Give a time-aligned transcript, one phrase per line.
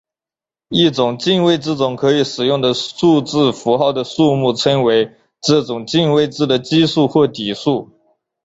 [0.69, 7.91] 一种进位制中可以使用的数字符号的数目称为这种进位制的基数或底数。